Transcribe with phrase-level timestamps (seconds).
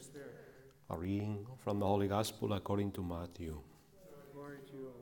[0.00, 0.34] spirit.
[0.90, 3.58] A reading from the Holy Gospel according to Matthew.
[4.32, 4.92] Glory to you, O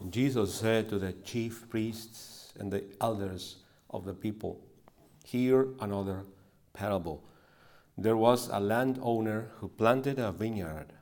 [0.00, 0.12] Lord.
[0.12, 3.56] Jesus said to the chief priests and the elders
[3.90, 4.60] of the people,
[5.24, 6.24] Hear another
[6.72, 7.22] parable.
[7.96, 10.92] There was a landowner who planted a vineyard,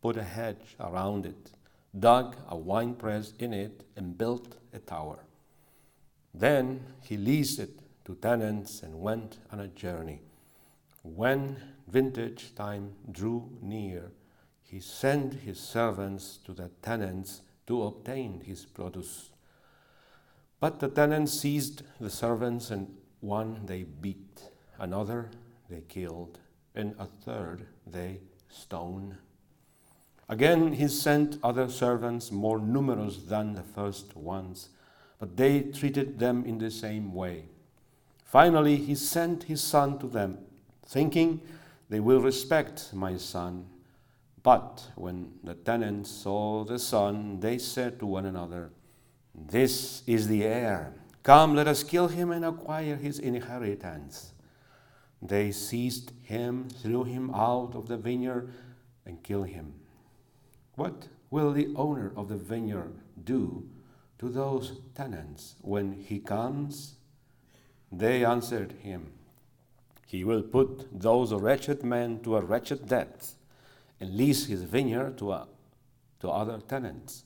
[0.00, 1.50] put a hedge around it,
[1.98, 5.20] dug a winepress in it, and built a tower.
[6.34, 10.20] Then he leased it to tenants and went on a journey.
[11.02, 11.56] When
[11.88, 14.12] vintage time drew near,
[14.62, 19.30] he sent his servants to the tenants to obtain his produce.
[20.60, 24.40] But the tenants seized the servants, and one they beat,
[24.78, 25.30] another
[25.68, 26.38] they killed,
[26.74, 29.16] and a third they stoned.
[30.28, 34.70] Again, he sent other servants more numerous than the first ones,
[35.18, 37.46] but they treated them in the same way.
[38.26, 40.36] Finally, he sent his son to them,
[40.84, 41.40] thinking
[41.88, 43.64] they will respect my son.
[44.42, 48.72] But when the tenants saw the son, they said to one another,
[49.32, 50.92] This is the heir.
[51.22, 54.32] Come, let us kill him and acquire his inheritance.
[55.22, 58.52] They seized him, threw him out of the vineyard,
[59.04, 59.74] and killed him.
[60.74, 63.68] What will the owner of the vineyard do
[64.18, 66.96] to those tenants when he comes?
[67.90, 69.12] They answered him,
[70.06, 73.34] He will put those wretched men to a wretched death
[74.00, 75.46] and lease his vineyard to, a,
[76.20, 77.24] to other tenants,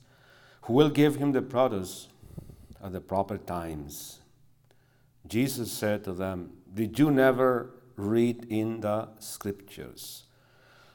[0.63, 2.07] who will give him the produce
[2.83, 4.19] at the proper times.
[5.27, 10.23] Jesus said to them, Did you never read in the scriptures?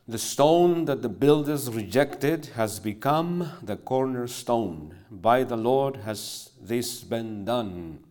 [0.09, 4.95] The stone that the builders rejected has become the cornerstone.
[5.11, 8.05] By the Lord has this been done,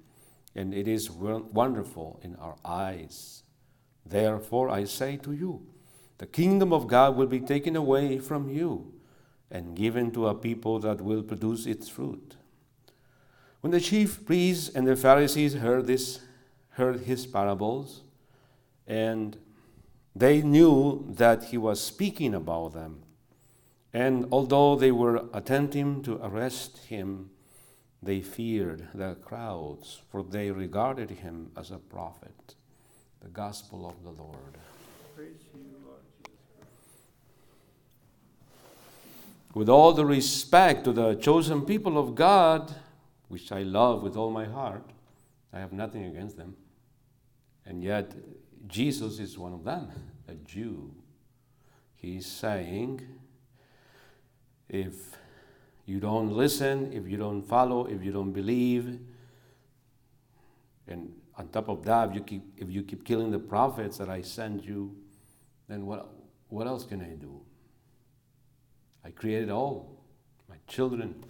[0.55, 3.43] and it is wonderful in our eyes.
[4.05, 5.65] Therefore, I say to you,
[6.17, 8.93] the kingdom of God will be taken away from you
[9.51, 12.37] and given to a people that will produce its fruit.
[13.61, 16.21] When the chief priests and the Pharisees heard this,
[16.69, 18.03] heard his parables,
[18.87, 19.37] and
[20.15, 23.01] they knew that he was speaking about them,
[23.91, 27.31] and although they were attempting to arrest him,
[28.05, 32.55] they feared the crowds, for they regarded him as a prophet.
[33.21, 34.57] The gospel of the Lord.
[35.15, 36.35] Praise you, Lord Jesus
[39.55, 42.75] with all the respect to the chosen people of God,
[43.29, 44.83] which I love with all my heart,
[45.53, 46.57] I have nothing against them.
[47.65, 48.13] And yet,
[48.67, 49.89] Jesus is one of them,
[50.27, 50.93] a Jew.
[51.95, 53.01] He's saying,
[54.67, 55.15] if
[55.85, 58.99] you don't listen, if you don't follow, if you don't believe,
[60.87, 64.09] and on top of that, if you keep, if you keep killing the prophets that
[64.09, 64.95] I send you,
[65.67, 66.09] then what,
[66.49, 67.41] what else can I do?
[69.03, 69.99] I created all
[70.49, 71.23] my children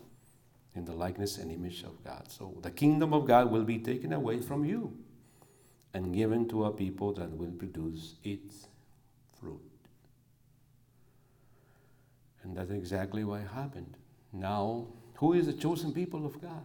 [0.75, 2.29] in the likeness and image of God.
[2.29, 4.95] So the kingdom of God will be taken away from you
[5.93, 8.67] and given to a people that will produce its
[9.39, 9.61] fruit.
[12.43, 13.95] And that's exactly what happened.
[14.35, 16.63] Now, who is the chosen people of God?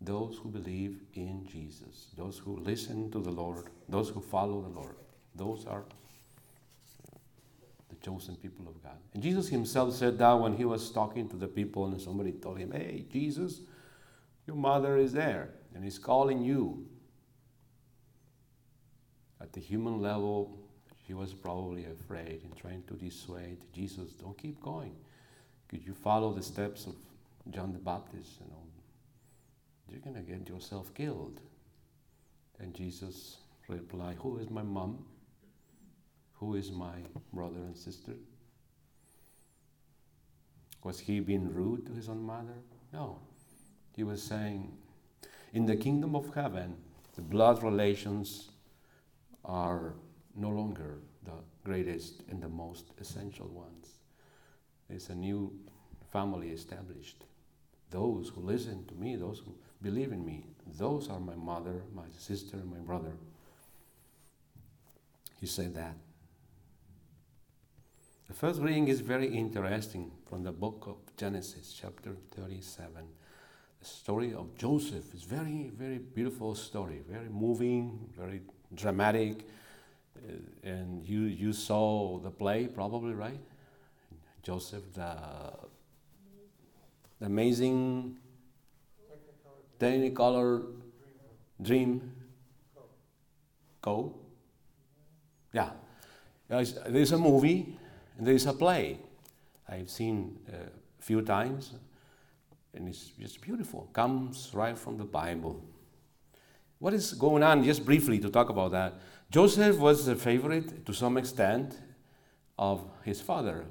[0.00, 4.68] Those who believe in Jesus, those who listen to the Lord, those who follow the
[4.68, 4.96] Lord.
[5.34, 5.84] Those are
[7.88, 8.98] the chosen people of God.
[9.14, 12.58] And Jesus himself said that when he was talking to the people, and somebody told
[12.58, 13.60] him, Hey, Jesus,
[14.46, 16.86] your mother is there, and he's calling you.
[19.40, 20.58] At the human level,
[21.06, 24.94] she was probably afraid and trying to dissuade Jesus, don't keep going.
[25.68, 26.94] Could you follow the steps of
[27.50, 28.40] John the Baptist?
[28.40, 28.62] You know,
[29.88, 31.40] you're going to get yourself killed.
[32.58, 33.38] And Jesus
[33.68, 35.04] replied, Who is my mom?
[36.34, 36.96] Who is my
[37.32, 38.12] brother and sister?
[40.84, 42.54] Was he being rude to his own mother?
[42.92, 43.18] No.
[43.94, 44.72] He was saying,
[45.52, 46.76] In the kingdom of heaven,
[47.16, 48.50] the blood relations
[49.44, 49.94] are
[50.36, 51.32] no longer the
[51.64, 53.95] greatest and the most essential ones.
[54.88, 55.52] There's a new
[56.12, 57.24] family established.
[57.90, 60.46] Those who listen to me, those who believe in me,
[60.78, 63.12] those are my mother, my sister, my brother.
[65.40, 65.94] He said that.
[68.28, 73.06] The first reading is very interesting from the book of Genesis, chapter 37.
[73.78, 78.40] The story of Joseph is very, very beautiful story, very moving, very
[78.74, 79.46] dramatic.
[80.16, 80.32] Uh,
[80.64, 83.38] and you, you saw the play, probably, right?
[84.46, 85.12] Joseph, the,
[87.18, 88.16] the amazing
[89.80, 90.66] Technicolor
[91.60, 92.12] Dream
[93.82, 94.14] Go.
[95.52, 95.70] Yeah.
[96.48, 97.76] There's, a movie
[98.16, 99.00] and there's a play.
[99.68, 101.72] I've seen a few times,
[102.72, 103.88] and it's just beautiful.
[103.92, 105.60] Comes right from the Bible.
[106.78, 108.94] What is going on, just briefly to talk about that?
[109.28, 111.80] Joseph was a favorite to some extent
[112.56, 113.64] of his father.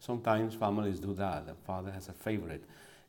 [0.00, 1.46] Sometimes families do that.
[1.46, 2.64] The father has a favorite.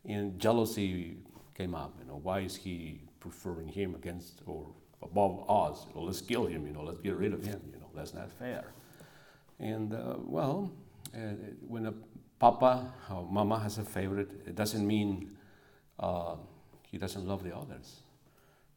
[0.05, 1.17] And jealousy
[1.55, 1.93] came up.
[1.99, 4.67] You know, why is he preferring him against or
[5.01, 5.85] above us?
[5.87, 6.67] You know, let's kill him.
[6.67, 7.61] You know, let's get rid of him.
[7.73, 8.65] You know, that's not fair.
[9.59, 10.69] And uh, well,
[11.15, 11.19] uh,
[11.65, 11.93] when a
[12.39, 15.31] papa or mama has a favorite, it doesn't mean
[15.97, 16.35] uh,
[16.89, 18.01] he doesn't love the others.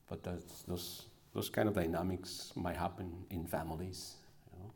[0.08, 4.14] But those those kind of dynamics might happen in families.
[4.52, 4.70] You know?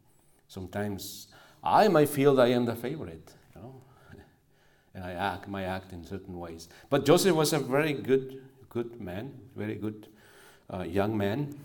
[0.48, 1.28] Sometimes
[1.62, 3.74] I might feel I am the favorite, you know,
[4.94, 6.68] and I act, might act in certain ways.
[6.90, 10.08] But Joseph was a very good, good man, very good
[10.72, 11.58] uh, young man,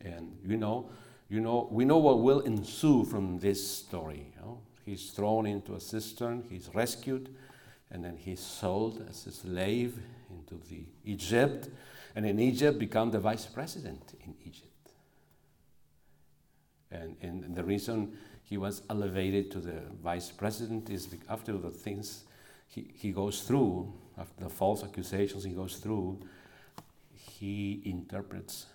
[0.00, 0.88] and you know,
[1.28, 4.32] you know, we know what will ensue from this story.
[4.36, 4.60] You know?
[4.84, 7.34] He's thrown into a cistern, he's rescued,
[7.90, 9.98] and then he's sold as a slave
[10.30, 11.68] into the Egypt
[12.16, 14.72] and in Egypt become the vice president in Egypt.
[17.02, 22.24] And, and the reason he was elevated to the vice president is after the things
[22.68, 26.20] he, he goes through, after the false accusations he goes through,
[27.12, 28.66] he interprets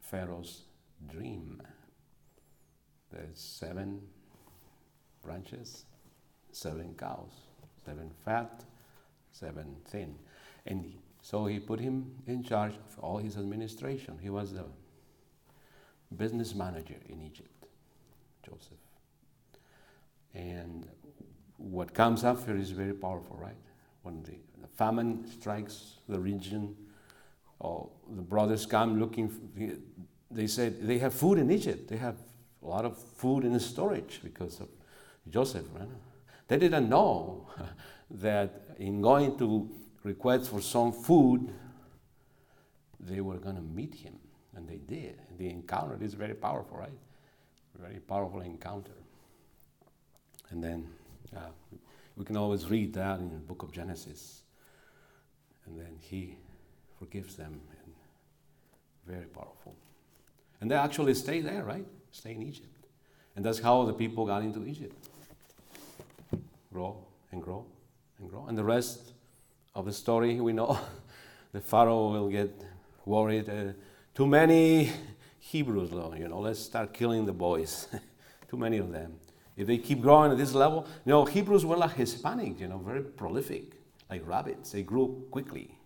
[0.00, 0.62] Pharaoh's
[1.10, 1.60] dream.
[3.12, 4.00] There's seven
[5.22, 5.84] branches,
[6.52, 7.32] seven cows,
[7.84, 8.64] seven fat,
[9.32, 10.14] seven thin.
[10.66, 14.18] And he, so he put him in charge of all his administration.
[14.22, 14.64] He was the
[16.14, 17.66] business manager in Egypt,
[18.44, 18.78] Joseph.
[20.34, 20.86] And
[21.56, 23.56] what comes after is very powerful, right?
[24.02, 26.76] When the, the famine strikes the region,
[27.58, 29.32] or the brothers come looking,
[30.30, 31.88] they said they have food in Egypt.
[31.88, 32.16] They have
[32.62, 34.68] a lot of food in storage because of
[35.28, 35.64] Joseph.
[35.74, 35.88] Right?
[36.48, 37.48] They didn't know
[38.10, 39.70] that in going to
[40.02, 41.52] request for some food,
[43.00, 44.18] they were going to meet him.
[44.56, 45.20] And they did.
[45.38, 46.98] The encounter is very powerful, right?
[47.78, 48.92] Very powerful encounter.
[50.50, 50.88] And then
[51.36, 51.50] uh,
[52.16, 54.42] we can always read that in the book of Genesis.
[55.66, 56.38] And then he
[56.98, 57.60] forgives them.
[57.82, 57.86] And
[59.06, 59.74] very powerful.
[60.60, 61.86] And they actually stay there, right?
[62.10, 62.86] Stay in Egypt.
[63.36, 64.96] And that's how the people got into Egypt.
[66.72, 66.96] Grow
[67.32, 67.64] and grow
[68.18, 68.46] and grow.
[68.46, 69.12] And the rest
[69.74, 70.78] of the story, we know
[71.52, 72.50] the Pharaoh will get
[73.04, 73.48] worried.
[73.48, 73.72] Uh,
[74.16, 74.90] too many
[75.38, 77.86] Hebrews, though, you know, let's start killing the boys.
[78.50, 79.14] too many of them.
[79.56, 82.78] If they keep growing at this level, you know, Hebrews were like Hispanics, you know,
[82.78, 83.74] very prolific,
[84.10, 84.72] like rabbits.
[84.72, 85.78] They grew quickly.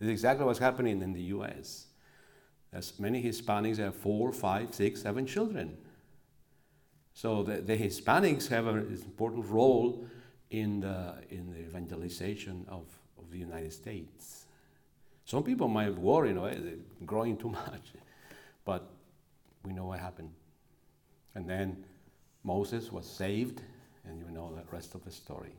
[0.00, 1.86] It's exactly what's happening in the U.S.
[2.72, 5.76] As many Hispanics have four, five, six, seven children.
[7.12, 10.06] So the, the Hispanics have an important role
[10.50, 12.86] in the, in the evangelization of
[13.24, 14.43] of the United States.
[15.24, 16.52] Some people might worry, you know,
[17.06, 17.92] growing too much,
[18.64, 18.90] but
[19.64, 20.30] we know what happened.
[21.34, 21.84] And then
[22.42, 23.62] Moses was saved,
[24.06, 25.54] and you know the rest of the story.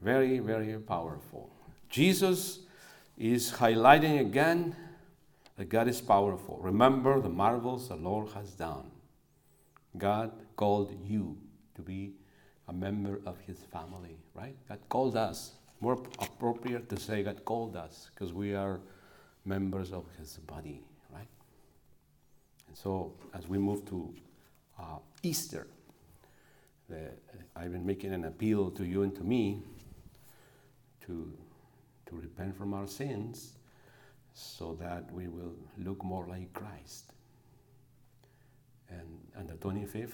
[0.00, 1.50] Very, very powerful.
[1.88, 2.60] Jesus
[3.16, 4.74] is highlighting again
[5.56, 6.58] that God is powerful.
[6.60, 8.90] Remember the marvels the Lord has done.
[9.96, 11.36] God called you
[11.76, 12.14] to be
[12.68, 14.56] a member of his family, right?
[14.68, 18.80] God called us more appropriate to say God called us because we are
[19.44, 20.80] members of His body,
[21.12, 21.26] right?
[22.68, 24.14] And so as we move to
[24.78, 25.66] uh, Easter,
[26.88, 27.10] the,
[27.56, 29.60] I've been making an appeal to you and to me
[31.06, 31.32] to,
[32.06, 33.54] to repent from our sins
[34.34, 37.12] so that we will look more like Christ.
[38.88, 40.12] And on the 25th,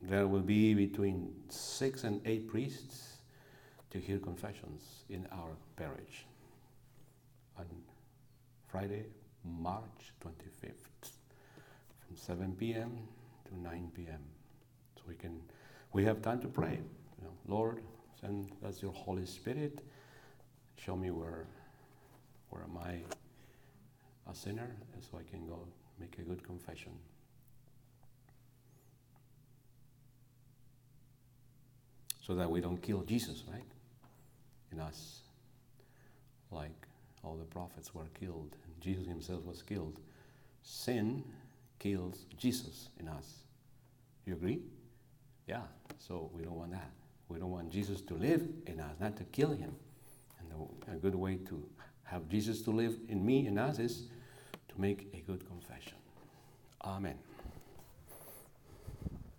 [0.00, 3.09] there will be between six and eight priests
[3.90, 6.26] to hear confessions in our parish
[7.58, 7.66] on
[8.68, 9.04] Friday,
[9.44, 11.10] March 25th,
[12.06, 12.98] from 7 p.m.
[13.48, 14.20] to 9 p.m.
[14.96, 15.40] So we can,
[15.92, 16.78] we have time to pray.
[17.18, 17.82] You know, Lord,
[18.20, 19.80] send us your Holy Spirit.
[20.76, 21.46] Show me where,
[22.50, 23.00] where am I
[24.30, 25.58] a sinner, so I can go
[25.98, 26.92] make a good confession.
[32.24, 33.64] So that we don't kill Jesus, right?
[34.72, 35.20] In us,
[36.50, 36.86] like
[37.22, 40.00] all the prophets were killed, Jesus himself was killed.
[40.62, 41.22] Sin
[41.78, 43.44] kills Jesus in us.
[44.26, 44.60] You agree?
[45.46, 45.62] Yeah,
[45.98, 46.90] so we don't want that.
[47.28, 49.74] We don't want Jesus to live in us, not to kill him.
[50.40, 51.62] And a good way to
[52.04, 54.08] have Jesus to live in me and us is
[54.68, 55.94] to make a good confession.
[56.84, 57.29] Amen.